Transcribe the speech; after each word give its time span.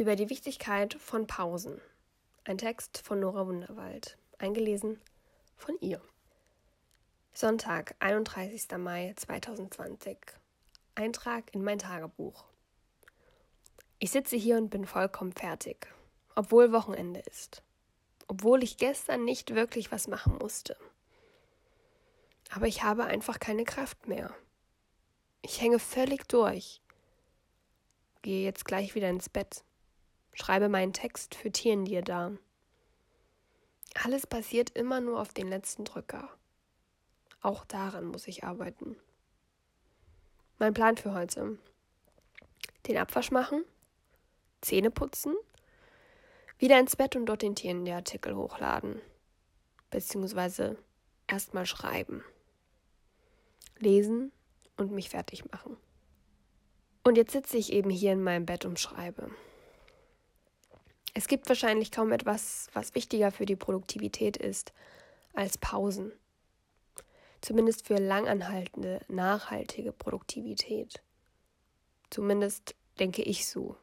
Über 0.00 0.16
die 0.16 0.30
Wichtigkeit 0.30 0.94
von 0.94 1.26
Pausen. 1.26 1.78
Ein 2.44 2.56
Text 2.56 3.02
von 3.04 3.20
Nora 3.20 3.46
Wunderwald, 3.46 4.16
eingelesen 4.38 4.98
von 5.58 5.76
ihr. 5.82 6.00
Sonntag, 7.34 7.96
31. 7.98 8.78
Mai 8.78 9.12
2020. 9.14 10.16
Eintrag 10.94 11.54
in 11.54 11.62
mein 11.62 11.78
Tagebuch. 11.78 12.46
Ich 13.98 14.10
sitze 14.10 14.36
hier 14.36 14.56
und 14.56 14.70
bin 14.70 14.86
vollkommen 14.86 15.34
fertig, 15.34 15.86
obwohl 16.34 16.72
Wochenende 16.72 17.20
ist. 17.20 17.62
Obwohl 18.26 18.62
ich 18.62 18.78
gestern 18.78 19.26
nicht 19.26 19.54
wirklich 19.54 19.92
was 19.92 20.08
machen 20.08 20.38
musste. 20.38 20.78
Aber 22.48 22.66
ich 22.66 22.82
habe 22.82 23.04
einfach 23.04 23.38
keine 23.38 23.64
Kraft 23.64 24.08
mehr. 24.08 24.34
Ich 25.42 25.60
hänge 25.60 25.78
völlig 25.78 26.26
durch. 26.26 26.80
Gehe 28.22 28.42
jetzt 28.42 28.64
gleich 28.64 28.94
wieder 28.94 29.10
ins 29.10 29.28
Bett. 29.28 29.62
Schreibe 30.32 30.68
meinen 30.68 30.92
Text 30.92 31.34
für 31.34 31.50
Tieren 31.50 31.84
dir 31.84 32.02
da. 32.02 32.32
Alles 33.94 34.26
passiert 34.26 34.70
immer 34.70 35.00
nur 35.00 35.20
auf 35.20 35.32
den 35.32 35.48
letzten 35.48 35.84
Drücker. 35.84 36.28
Auch 37.42 37.64
daran 37.64 38.06
muss 38.06 38.28
ich 38.28 38.44
arbeiten. 38.44 38.96
Mein 40.58 40.74
Plan 40.74 40.96
für 40.96 41.14
heute. 41.14 41.58
Den 42.86 42.98
Abwasch 42.98 43.30
machen, 43.30 43.64
Zähne 44.60 44.90
putzen, 44.90 45.34
wieder 46.58 46.78
ins 46.78 46.96
Bett 46.96 47.16
und 47.16 47.26
dort 47.26 47.42
den 47.42 47.54
Tieren 47.54 47.84
der 47.84 47.96
Artikel 47.96 48.36
hochladen. 48.36 49.00
Beziehungsweise 49.90 50.76
erstmal 51.26 51.66
schreiben. 51.66 52.22
Lesen 53.78 54.32
und 54.76 54.92
mich 54.92 55.08
fertig 55.08 55.50
machen. 55.50 55.76
Und 57.02 57.16
jetzt 57.16 57.32
sitze 57.32 57.56
ich 57.56 57.72
eben 57.72 57.88
hier 57.88 58.12
in 58.12 58.22
meinem 58.22 58.44
Bett 58.44 58.66
und 58.66 58.78
schreibe. 58.78 59.30
Es 61.14 61.26
gibt 61.26 61.48
wahrscheinlich 61.48 61.90
kaum 61.90 62.12
etwas, 62.12 62.68
was 62.72 62.94
wichtiger 62.94 63.32
für 63.32 63.46
die 63.46 63.56
Produktivität 63.56 64.36
ist 64.36 64.72
als 65.34 65.58
Pausen. 65.58 66.12
Zumindest 67.40 67.86
für 67.86 67.96
langanhaltende, 67.96 69.00
nachhaltige 69.08 69.92
Produktivität. 69.92 71.02
Zumindest 72.10 72.74
denke 72.98 73.22
ich 73.22 73.48
so. 73.48 73.76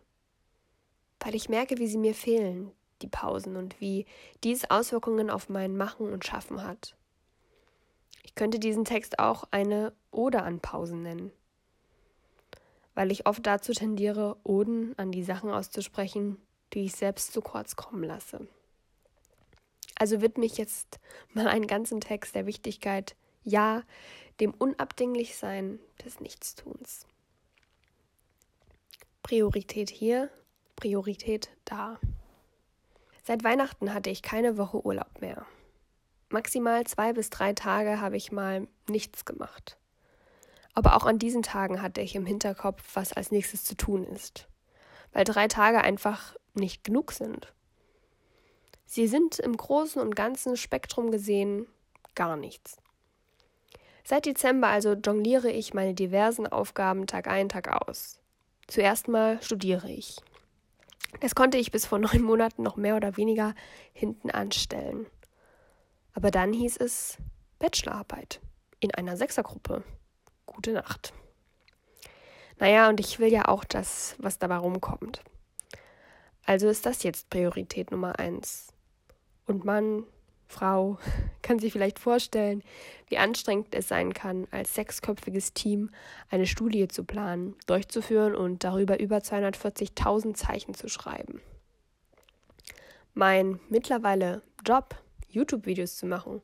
Weil 1.19 1.35
ich 1.35 1.49
merke, 1.49 1.77
wie 1.79 1.87
sie 1.87 1.97
mir 1.97 2.13
fehlen, 2.13 2.71
die 3.02 3.07
Pausen, 3.07 3.55
und 3.55 3.80
wie 3.81 4.05
dies 4.43 4.69
Auswirkungen 4.69 5.30
auf 5.30 5.49
mein 5.49 5.75
Machen 5.75 6.11
und 6.11 6.25
Schaffen 6.25 6.63
hat. 6.63 6.95
Ich 8.23 8.35
könnte 8.35 8.59
diesen 8.59 8.85
Text 8.85 9.19
auch 9.19 9.45
eine 9.52 9.93
Ode 10.11 10.43
an 10.43 10.59
Pausen 10.59 11.02
nennen, 11.02 11.31
weil 12.93 13.11
ich 13.11 13.25
oft 13.25 13.45
dazu 13.45 13.73
tendiere, 13.73 14.37
Oden 14.43 14.97
an 14.97 15.11
die 15.11 15.23
Sachen 15.23 15.49
auszusprechen, 15.49 16.37
die 16.73 16.85
ich 16.85 16.93
selbst 16.93 17.33
zu 17.33 17.41
kurz 17.41 17.75
kommen 17.75 18.03
lasse. 18.03 18.47
Also 19.95 20.21
widme 20.21 20.45
ich 20.45 20.57
jetzt 20.57 20.99
mal 21.33 21.47
einen 21.47 21.67
ganzen 21.67 22.01
Text 22.01 22.35
der 22.35 22.45
Wichtigkeit, 22.45 23.15
ja, 23.43 23.83
dem 24.39 24.53
Unabdinglichsein 24.53 25.79
des 26.05 26.19
Nichtstuns. 26.19 27.07
Priorität 29.23 29.89
hier, 29.89 30.29
Priorität 30.75 31.49
da. 31.65 31.99
Seit 33.23 33.43
Weihnachten 33.43 33.93
hatte 33.93 34.09
ich 34.09 34.21
keine 34.21 34.57
Woche 34.57 34.85
Urlaub 34.85 35.19
mehr. 35.19 35.45
Maximal 36.29 36.85
zwei 36.85 37.13
bis 37.13 37.29
drei 37.29 37.53
Tage 37.53 37.99
habe 37.99 38.17
ich 38.17 38.31
mal 38.31 38.67
nichts 38.87 39.25
gemacht. 39.25 39.77
Aber 40.73 40.95
auch 40.95 41.05
an 41.05 41.19
diesen 41.19 41.41
Tagen 41.41 41.81
hatte 41.81 42.02
ich 42.02 42.15
im 42.15 42.25
Hinterkopf, 42.25 42.83
was 42.93 43.13
als 43.13 43.31
nächstes 43.31 43.63
zu 43.63 43.75
tun 43.75 44.03
ist. 44.03 44.47
Weil 45.11 45.23
drei 45.23 45.47
Tage 45.47 45.81
einfach 45.81 46.35
nicht 46.58 46.83
genug 46.83 47.11
sind. 47.11 47.53
Sie 48.86 49.08
sind 49.08 49.39
im 49.39 49.55
großen 49.55 50.02
und 50.02 50.16
ganzen 50.16 50.58
Spektrum 50.58 51.11
gesehen 51.11 51.67
gar 52.16 52.36
nichts. 52.36 52.77
Seit 54.04 54.26
Dezember 54.26 54.67
also 54.67 54.93
jongliere 54.93 55.52
ich 55.52 55.73
meine 55.73 55.93
diversen 55.93 56.48
Aufgaben 56.48 57.08
Tag 57.08 57.27
ein, 57.27 57.49
Tag 57.49 57.67
aus. 57.67 58.20
Zuerst 58.67 59.08
mal 59.08 59.42
studiere 59.42 59.89
ich. 59.92 60.17
Das 61.20 61.36
konnte 61.36 61.58
ich 61.58 61.71
bis 61.71 61.86
vor 61.86 61.99
neun 61.99 62.21
Monaten 62.21 62.64
noch 62.64 62.77
mehr 62.77 62.95
oder 62.95 63.17
weniger 63.17 63.54
hinten 63.93 64.31
anstellen. 64.31 65.05
Aber 66.14 66.31
dann 66.31 66.54
hieß 66.54 66.77
es 66.77 67.17
Bachelorarbeit 67.60 68.39
in 68.80 68.93
einer 68.93 69.17
Sechsergruppe. 69.17 69.83
Gute 70.45 70.71
Nacht. 70.71 71.14
Naja, 72.60 72.89
und 72.89 72.99
ich 72.99 73.20
will 73.20 73.31
ja 73.31 73.48
auch 73.48 73.64
das, 73.64 74.15
was 74.17 74.39
dabei 74.39 74.58
rumkommt. 74.58 75.21
Also 76.47 76.69
ist 76.69 76.85
das 76.85 77.03
jetzt 77.03 77.30
Priorität 77.30 77.91
Nummer 77.91 78.19
eins. 78.19 78.67
Und 79.47 79.65
Mann, 79.65 80.05
Frau, 80.47 80.97
kann 81.41 81.59
sich 81.59 81.73
vielleicht 81.73 81.99
vorstellen, 81.99 82.63
wie 83.09 83.17
anstrengend 83.17 83.75
es 83.75 83.89
sein 83.89 84.13
kann, 84.13 84.47
als 84.49 84.73
sechsköpfiges 84.73 85.53
Team 85.53 85.91
eine 86.30 86.47
Studie 86.47 86.87
zu 86.87 87.03
planen, 87.03 87.55
durchzuführen 87.67 88.33
und 88.33 88.63
darüber 88.63 88.97
über 88.97 89.17
240.000 89.17 90.36
Zeichen 90.36 90.73
zu 90.73 90.87
schreiben. 90.87 91.41
Mein 93.13 93.59
mittlerweile 93.67 94.41
Job, 94.65 94.95
YouTube-Videos 95.27 95.97
zu 95.97 96.05
machen 96.05 96.41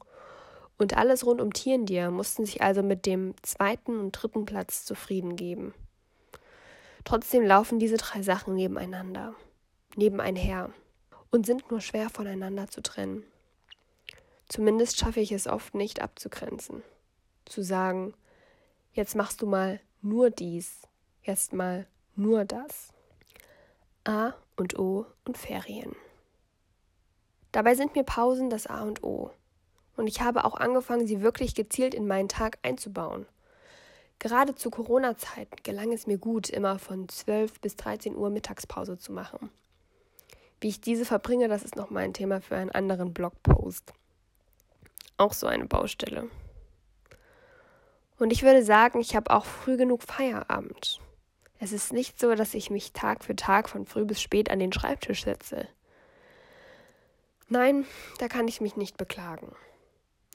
und 0.78 0.97
alles 0.97 1.25
rund 1.25 1.40
um 1.40 1.53
Tierendir 1.53 2.12
mussten 2.12 2.46
sich 2.46 2.62
also 2.62 2.84
mit 2.84 3.06
dem 3.06 3.36
zweiten 3.42 3.97
und 3.97 4.12
dritten 4.12 4.44
Platz 4.44 4.84
zufrieden 4.84 5.38
geben. 5.38 5.74
Trotzdem 7.06 7.46
laufen 7.46 7.80
diese 7.80 7.97
drei 7.97 8.22
Sachen 8.22 8.56
nebeneinander 8.56 9.34
nebeneinher 9.98 10.72
und 11.31 11.46
sind 11.46 11.70
nur 11.72 11.81
schwer 11.81 12.09
voneinander 12.09 12.70
zu 12.70 12.81
trennen. 12.81 13.24
Zumindest 14.48 15.00
schaffe 15.00 15.20
ich 15.20 15.31
es 15.31 15.48
oft 15.48 15.74
nicht 15.74 16.02
abzugrenzen. 16.02 16.84
Zu 17.46 17.64
sagen, 17.64 18.14
jetzt 18.94 19.16
machst 19.16 19.42
du 19.42 19.48
mal 19.48 19.80
nur 20.02 20.30
dies, 20.30 20.88
jetzt 21.24 21.54
mal 21.54 21.88
nur 22.16 22.46
das. 22.46 22.90
A 24.04 24.34
und 24.58 24.78
O 24.78 25.06
und 25.26 25.38
Ferien. 25.38 25.96
Dabei 27.52 27.75
sind 27.75 27.96
mir 27.96 28.04
Pausen 28.04 28.50
das 28.50 28.68
A 28.68 28.84
und 28.84 29.04
O. 29.04 29.31
Und 29.96 30.08
ich 30.08 30.22
habe 30.22 30.44
auch 30.46 30.56
angefangen, 30.56 31.08
sie 31.08 31.22
wirklich 31.22 31.56
gezielt 31.56 31.94
in 31.94 32.08
meinen 32.08 32.28
Tag 32.28 32.58
einzubauen. 32.64 33.25
Gerade 34.20 34.56
zu 34.56 34.70
Corona-Zeiten 34.70 35.58
gelang 35.64 35.92
es 35.92 36.08
mir 36.08 36.18
gut, 36.18 36.50
immer 36.50 36.80
von 36.80 37.08
12 37.10 37.60
bis 37.60 37.75
13 37.75 38.16
Uhr 38.16 38.30
Mittagspause 38.30 38.98
zu 38.98 39.12
machen. 39.12 39.50
Wie 40.63 40.69
ich 40.69 40.79
diese 40.79 41.03
verbringe, 41.03 41.50
das 41.50 41.63
ist 41.63 41.75
noch 41.75 41.90
mal 41.90 42.06
ein 42.06 42.13
Thema 42.13 42.40
für 42.40 42.56
einen 42.56 42.72
anderen 42.72 43.13
Blogpost. 43.13 43.91
Auch 45.18 45.34
so 45.34 45.46
eine 45.46 45.66
Baustelle. 45.66 46.29
Und 48.18 48.31
ich 48.31 48.44
würde 48.44 48.63
sagen, 48.63 49.01
ich 49.01 49.13
habe 49.13 49.31
auch 49.31 49.44
früh 49.44 49.75
genug 49.75 50.03
Feierabend. 50.03 51.01
Es 51.59 51.74
ist 51.74 51.91
nicht 51.91 52.18
so, 52.18 52.34
dass 52.34 52.53
ich 52.53 52.69
mich 52.69 52.94
Tag 52.94 53.25
für 53.25 53.35
Tag 53.35 53.68
von 53.68 53.85
früh 53.85 54.06
bis 54.06 54.22
spät 54.22 54.50
an 54.50 54.59
den 54.59 54.72
Schreibtisch 54.72 55.25
setze. 55.25 55.68
Nein, 57.50 57.85
da 58.19 58.30
kann 58.30 58.47
ich 58.47 58.62
mich 58.62 58.78
nicht 58.78 58.95
beklagen. 58.95 59.53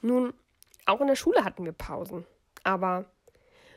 Nun, 0.03 0.35
auch 0.85 1.01
in 1.01 1.07
der 1.07 1.15
Schule 1.15 1.43
hatten 1.43 1.65
wir 1.65 1.71
Pausen. 1.71 2.23
Aber 2.63 3.05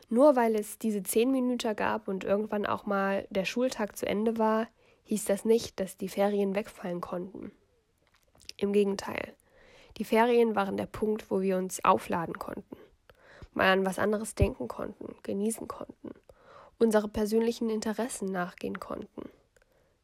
nur 0.07 0.35
weil 0.35 0.55
es 0.55 0.77
diese 0.77 1.01
zehn 1.01 1.31
Minuten 1.31 1.75
gab 1.75 2.07
und 2.07 2.23
irgendwann 2.23 2.67
auch 2.67 2.85
mal 2.85 3.25
der 3.31 3.45
Schultag 3.45 3.97
zu 3.97 4.05
Ende 4.05 4.37
war, 4.37 4.67
hieß 5.05 5.25
das 5.25 5.45
nicht, 5.45 5.79
dass 5.79 5.97
die 5.97 6.09
Ferien 6.09 6.55
wegfallen 6.55 7.01
konnten. 7.01 7.51
Im 8.57 8.73
Gegenteil. 8.73 9.35
Die 9.97 10.05
Ferien 10.05 10.55
waren 10.55 10.77
der 10.77 10.85
Punkt, 10.85 11.29
wo 11.29 11.41
wir 11.41 11.57
uns 11.57 11.83
aufladen 11.85 12.39
konnten, 12.39 12.77
mal 13.53 13.71
an 13.71 13.85
was 13.85 13.99
anderes 13.99 14.33
denken 14.33 14.67
konnten, 14.67 15.15
genießen 15.21 15.67
konnten, 15.67 16.11
unsere 16.79 17.07
persönlichen 17.07 17.69
Interessen 17.69 18.31
nachgehen 18.31 18.79
konnten, 18.79 19.29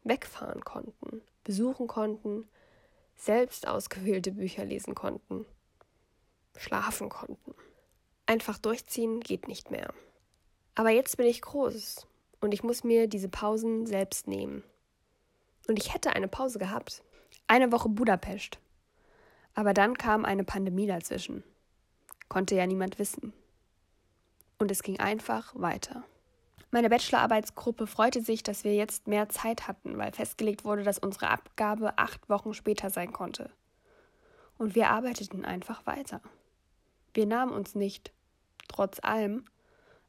wegfahren 0.03 0.63
konnten, 0.63 1.21
besuchen 1.43 1.87
konnten, 1.87 2.47
selbst 3.15 3.67
ausgewählte 3.67 4.31
Bücher 4.31 4.63
lesen 4.63 4.93
konnten, 4.93 5.45
schlafen 6.55 7.09
konnten. 7.09 7.55
Einfach 8.27 8.59
durchziehen 8.59 9.21
geht 9.21 9.47
nicht 9.47 9.71
mehr. 9.71 9.91
Aber 10.75 10.91
jetzt 10.91 11.17
bin 11.17 11.25
ich 11.25 11.41
groß 11.41 12.05
und 12.41 12.53
ich 12.53 12.63
muss 12.63 12.83
mir 12.83 13.07
diese 13.07 13.27
Pausen 13.27 13.87
selbst 13.87 14.27
nehmen. 14.27 14.63
Und 15.69 15.77
ich 15.77 15.93
hätte 15.93 16.15
eine 16.15 16.27
Pause 16.27 16.57
gehabt. 16.57 17.03
Eine 17.45 17.71
Woche 17.71 17.89
Budapest. 17.89 18.57
Aber 19.53 19.75
dann 19.75 19.99
kam 19.99 20.25
eine 20.25 20.43
Pandemie 20.43 20.87
dazwischen. 20.87 21.43
Konnte 22.27 22.55
ja 22.55 22.65
niemand 22.65 22.97
wissen. 22.97 23.33
Und 24.57 24.71
es 24.71 24.81
ging 24.81 24.99
einfach 24.99 25.53
weiter. 25.53 26.03
Meine 26.71 26.89
Bachelorarbeitsgruppe 26.89 27.85
freute 27.85 28.23
sich, 28.23 28.41
dass 28.41 28.63
wir 28.63 28.73
jetzt 28.73 29.07
mehr 29.07 29.29
Zeit 29.29 29.67
hatten, 29.67 29.95
weil 29.99 30.11
festgelegt 30.11 30.65
wurde, 30.65 30.81
dass 30.81 30.97
unsere 30.97 31.29
Abgabe 31.29 31.99
acht 31.99 32.29
Wochen 32.29 32.55
später 32.55 32.89
sein 32.89 33.13
konnte. 33.13 33.51
Und 34.57 34.73
wir 34.73 34.89
arbeiteten 34.89 35.45
einfach 35.45 35.85
weiter. 35.85 36.19
Wir 37.13 37.27
nahmen 37.27 37.51
uns 37.51 37.75
nicht, 37.75 38.11
trotz 38.67 38.99
allem, 39.03 39.45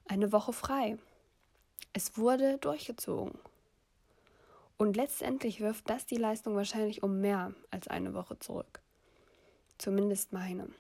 eine 0.07 0.33
Woche 0.33 0.55
frei. 0.55 0.97
Es 1.93 2.17
wurde 2.17 2.57
durchgezogen. 2.57 3.39
Und 4.81 4.97
letztendlich 4.97 5.61
wirft 5.61 5.91
das 5.91 6.07
die 6.07 6.17
Leistung 6.17 6.57
wahrscheinlich 6.57 7.03
um 7.03 7.21
mehr 7.21 7.53
als 7.71 7.87
eine 7.89 8.15
Woche 8.15 8.39
zurück. 8.39 8.81
Zumindest 9.77 10.33
meine. 10.33 10.71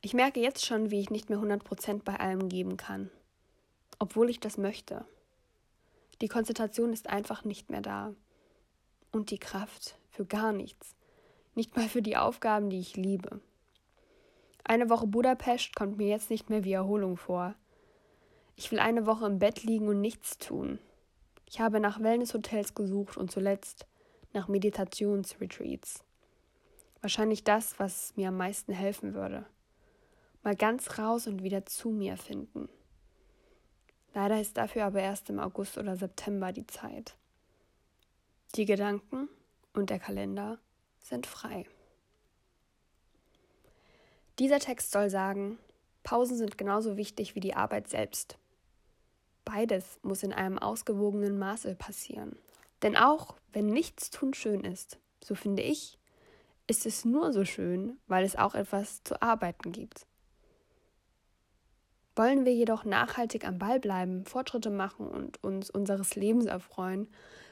Ich 0.00 0.14
merke 0.14 0.38
jetzt 0.38 0.64
schon, 0.64 0.92
wie 0.92 1.00
ich 1.00 1.10
nicht 1.10 1.30
mehr 1.30 1.40
100% 1.40 2.02
bei 2.04 2.20
allem 2.20 2.48
geben 2.48 2.76
kann, 2.76 3.10
obwohl 3.98 4.30
ich 4.30 4.38
das 4.38 4.58
möchte. 4.58 5.04
Die 6.20 6.28
Konzentration 6.28 6.92
ist 6.92 7.10
einfach 7.10 7.42
nicht 7.42 7.68
mehr 7.68 7.80
da. 7.80 8.14
Und 9.10 9.32
die 9.32 9.40
Kraft 9.40 9.98
für 10.10 10.24
gar 10.24 10.52
nichts. 10.52 10.94
Nicht 11.56 11.76
mal 11.76 11.88
für 11.88 12.00
die 12.00 12.16
Aufgaben, 12.16 12.70
die 12.70 12.78
ich 12.78 12.96
liebe. 12.96 13.40
Eine 14.62 14.88
Woche 14.88 15.08
Budapest 15.08 15.74
kommt 15.74 15.96
mir 15.96 16.06
jetzt 16.06 16.30
nicht 16.30 16.48
mehr 16.48 16.62
wie 16.62 16.74
Erholung 16.74 17.16
vor. 17.16 17.56
Ich 18.54 18.70
will 18.70 18.78
eine 18.78 19.04
Woche 19.04 19.26
im 19.26 19.40
Bett 19.40 19.64
liegen 19.64 19.88
und 19.88 20.00
nichts 20.00 20.38
tun. 20.38 20.78
Ich 21.54 21.60
habe 21.60 21.78
nach 21.78 22.02
Wellnesshotels 22.02 22.74
gesucht 22.74 23.16
und 23.16 23.30
zuletzt 23.30 23.86
nach 24.32 24.48
Meditationsretreats. 24.48 26.02
Wahrscheinlich 27.00 27.44
das, 27.44 27.78
was 27.78 28.12
mir 28.16 28.30
am 28.30 28.36
meisten 28.38 28.72
helfen 28.72 29.14
würde. 29.14 29.46
Mal 30.42 30.56
ganz 30.56 30.98
raus 30.98 31.28
und 31.28 31.44
wieder 31.44 31.64
zu 31.64 31.90
mir 31.90 32.16
finden. 32.16 32.68
Leider 34.14 34.40
ist 34.40 34.56
dafür 34.56 34.84
aber 34.84 34.98
erst 34.98 35.30
im 35.30 35.38
August 35.38 35.78
oder 35.78 35.94
September 35.94 36.50
die 36.50 36.66
Zeit. 36.66 37.14
Die 38.56 38.64
Gedanken 38.64 39.28
und 39.74 39.90
der 39.90 40.00
Kalender 40.00 40.58
sind 40.98 41.24
frei. 41.24 41.66
Dieser 44.40 44.58
Text 44.58 44.90
soll 44.90 45.08
sagen, 45.08 45.60
Pausen 46.02 46.36
sind 46.36 46.58
genauso 46.58 46.96
wichtig 46.96 47.36
wie 47.36 47.40
die 47.40 47.54
Arbeit 47.54 47.88
selbst. 47.88 48.38
Beides 49.44 49.98
muss 50.02 50.22
in 50.22 50.32
einem 50.32 50.58
ausgewogenen 50.58 51.38
Maße 51.38 51.74
passieren. 51.74 52.36
Denn 52.82 52.96
auch 52.96 53.36
wenn 53.52 53.66
nichts 53.66 54.10
tun 54.10 54.34
schön 54.34 54.62
ist, 54.64 54.98
so 55.22 55.34
finde 55.34 55.62
ich, 55.62 55.98
ist 56.66 56.86
es 56.86 57.04
nur 57.04 57.32
so 57.32 57.44
schön, 57.44 57.98
weil 58.06 58.24
es 58.24 58.36
auch 58.36 58.54
etwas 58.54 59.02
zu 59.04 59.20
arbeiten 59.20 59.72
gibt. 59.72 60.06
Wollen 62.16 62.44
wir 62.44 62.54
jedoch 62.54 62.84
nachhaltig 62.84 63.46
am 63.46 63.58
Ball 63.58 63.80
bleiben, 63.80 64.24
Fortschritte 64.24 64.70
machen 64.70 65.08
und 65.08 65.42
uns 65.42 65.68
unseres 65.68 66.14
Lebens 66.14 66.46
erfreuen, 66.46 67.08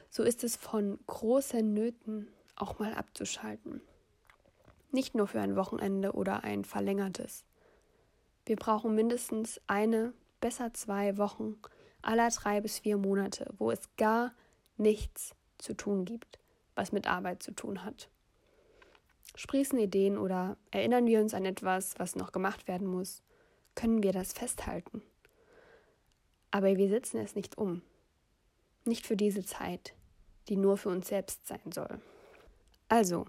so 0.09 0.23
ist 0.23 0.43
es 0.43 0.55
von 0.55 0.99
großen 1.07 1.73
Nöten, 1.73 2.27
auch 2.55 2.79
mal 2.79 2.93
abzuschalten. 2.93 3.81
Nicht 4.91 5.15
nur 5.15 5.27
für 5.27 5.41
ein 5.41 5.55
Wochenende 5.55 6.13
oder 6.13 6.43
ein 6.43 6.65
verlängertes. 6.65 7.43
Wir 8.45 8.55
brauchen 8.55 8.93
mindestens 8.93 9.59
eine, 9.67 10.13
besser 10.39 10.73
zwei 10.73 11.17
Wochen 11.17 11.59
aller 12.03 12.29
drei 12.29 12.61
bis 12.61 12.79
vier 12.79 12.97
Monate, 12.97 13.53
wo 13.57 13.71
es 13.71 13.81
gar 13.97 14.33
nichts 14.77 15.35
zu 15.57 15.73
tun 15.73 16.05
gibt, 16.05 16.39
was 16.75 16.91
mit 16.91 17.07
Arbeit 17.07 17.41
zu 17.43 17.51
tun 17.51 17.83
hat. 17.83 18.09
Sprießen 19.35 19.79
Ideen 19.79 20.17
oder 20.17 20.57
erinnern 20.71 21.07
wir 21.07 21.19
uns 21.19 21.33
an 21.33 21.45
etwas, 21.45 21.97
was 21.97 22.15
noch 22.15 22.31
gemacht 22.31 22.67
werden 22.67 22.87
muss, 22.87 23.23
können 23.75 24.03
wir 24.03 24.11
das 24.11 24.33
festhalten. 24.33 25.01
Aber 26.51 26.77
wir 26.77 26.89
setzen 26.89 27.17
es 27.17 27.35
nicht 27.35 27.57
um. 27.57 27.81
Nicht 28.85 29.07
für 29.07 29.17
diese 29.17 29.43
Zeit, 29.43 29.95
die 30.49 30.57
nur 30.57 30.77
für 30.77 30.89
uns 30.89 31.07
selbst 31.07 31.47
sein 31.47 31.71
soll. 31.73 31.99
Also, 32.89 33.25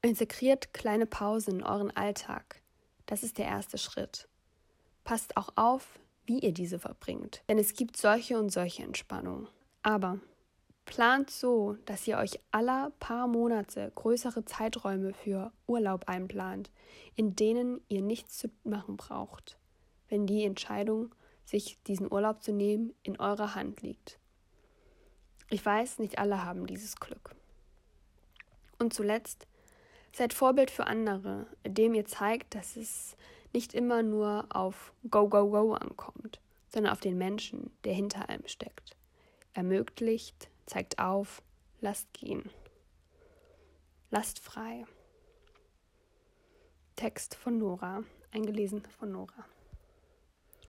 integriert 0.00 0.74
kleine 0.74 1.06
Pausen 1.06 1.60
in 1.60 1.62
euren 1.62 1.90
Alltag. 1.92 2.60
Das 3.06 3.22
ist 3.22 3.38
der 3.38 3.46
erste 3.46 3.78
Schritt. 3.78 4.26
Passt 5.04 5.36
auch 5.36 5.50
auf, 5.54 6.00
wie 6.26 6.38
ihr 6.38 6.52
diese 6.52 6.78
verbringt. 6.78 7.42
Denn 7.48 7.58
es 7.58 7.74
gibt 7.74 7.96
solche 7.96 8.38
und 8.38 8.50
solche 8.50 8.82
Entspannung. 8.82 9.48
Aber 9.82 10.20
plant 10.84 11.30
so, 11.30 11.76
dass 11.84 12.06
ihr 12.06 12.18
euch 12.18 12.38
aller 12.50 12.92
paar 13.00 13.26
Monate 13.26 13.92
größere 13.94 14.44
Zeiträume 14.44 15.12
für 15.12 15.52
Urlaub 15.66 16.08
einplant, 16.08 16.70
in 17.14 17.36
denen 17.36 17.80
ihr 17.88 18.02
nichts 18.02 18.38
zu 18.38 18.48
machen 18.64 18.96
braucht, 18.96 19.58
wenn 20.08 20.26
die 20.26 20.44
Entscheidung, 20.44 21.14
sich 21.44 21.78
diesen 21.86 22.10
Urlaub 22.10 22.42
zu 22.42 22.52
nehmen, 22.52 22.94
in 23.02 23.18
eurer 23.18 23.54
Hand 23.54 23.82
liegt. 23.82 24.18
Ich 25.50 25.64
weiß, 25.64 25.98
nicht 25.98 26.18
alle 26.18 26.44
haben 26.44 26.66
dieses 26.66 26.96
Glück. 26.96 27.34
Und 28.78 28.94
zuletzt, 28.94 29.46
seid 30.12 30.32
Vorbild 30.32 30.70
für 30.70 30.86
andere, 30.86 31.46
indem 31.62 31.94
ihr 31.94 32.04
zeigt, 32.04 32.54
dass 32.54 32.76
es 32.76 33.16
nicht 33.52 33.74
immer 33.74 34.02
nur 34.02 34.46
auf 34.50 34.92
Go, 35.10 35.28
Go, 35.28 35.48
Go 35.48 35.74
ankommt, 35.74 36.40
sondern 36.68 36.92
auf 36.92 37.00
den 37.00 37.18
Menschen, 37.18 37.70
der 37.84 37.94
hinter 37.94 38.28
allem 38.28 38.46
steckt. 38.46 38.96
Ermöglicht, 39.54 40.48
zeigt 40.66 40.98
auf, 40.98 41.42
lasst 41.80 42.12
gehen. 42.12 42.50
Lasst 44.10 44.38
frei. 44.38 44.84
Text 46.96 47.34
von 47.34 47.58
Nora, 47.58 48.04
eingelesen 48.30 48.82
von 48.98 49.12
Nora. 49.12 49.44